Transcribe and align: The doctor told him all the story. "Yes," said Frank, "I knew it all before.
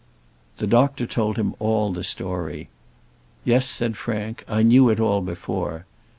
The 0.57 0.65
doctor 0.65 1.05
told 1.05 1.37
him 1.37 1.53
all 1.59 1.93
the 1.93 2.03
story. 2.03 2.69
"Yes," 3.45 3.67
said 3.67 3.95
Frank, 3.97 4.43
"I 4.47 4.63
knew 4.63 4.89
it 4.89 4.99
all 4.99 5.21
before. 5.21 5.85